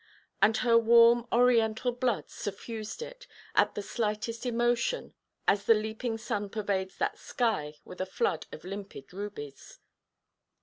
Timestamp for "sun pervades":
6.17-6.97